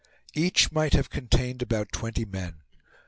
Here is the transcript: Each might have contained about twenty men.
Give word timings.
Each 0.33 0.71
might 0.71 0.93
have 0.93 1.11
contained 1.11 1.61
about 1.61 1.91
twenty 1.91 2.25
men. 2.25 2.63